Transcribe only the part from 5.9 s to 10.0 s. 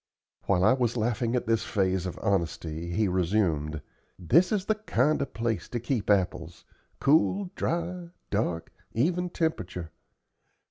apples cool, dry, dark, even temperature.